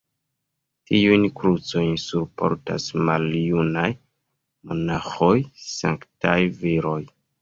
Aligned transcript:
Tiujn 0.91 1.25
krucojn 1.41 1.91
surportas 2.03 2.87
maljunaj 3.09 3.87
monaĥoj, 4.71 5.35
sanktaj 5.67 6.39
viroj. 6.65 7.01